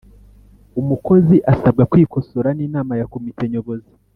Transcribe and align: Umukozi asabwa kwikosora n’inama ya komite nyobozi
Umukozi 0.79 1.35
asabwa 1.53 1.83
kwikosora 1.91 2.49
n’inama 2.57 2.93
ya 2.99 3.07
komite 3.11 3.43
nyobozi 3.51 3.91